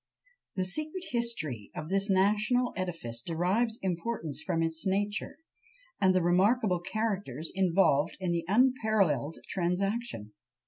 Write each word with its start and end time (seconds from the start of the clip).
The 0.55 0.65
secret 0.65 1.05
history 1.11 1.69
of 1.75 1.89
this 1.89 2.09
national 2.09 2.73
edifice 2.75 3.21
derives 3.21 3.77
importance 3.83 4.41
from 4.41 4.63
its 4.63 4.83
nature, 4.83 5.37
and 6.01 6.15
the 6.15 6.23
remarkable 6.23 6.79
characters 6.79 7.51
involved 7.53 8.17
in 8.19 8.31
the 8.31 8.43
unparalleled 8.47 9.37
transaction. 9.47 10.33